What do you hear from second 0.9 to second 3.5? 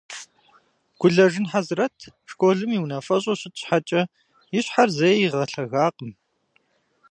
Гулэжын Хьэзрэт школым и унафэщӏу